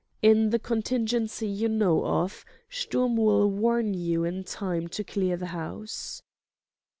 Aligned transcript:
In 0.23 0.49
the 0.49 0.57
contingency 0.57 1.47
you 1.47 1.69
know 1.69 2.03
of, 2.03 2.43
Sturm 2.71 3.17
will 3.17 3.51
warn 3.51 3.93
you 3.93 4.23
in 4.23 4.43
time 4.43 4.87
to 4.87 5.03
clear 5.03 5.37
the 5.37 5.45
house." 5.53 6.23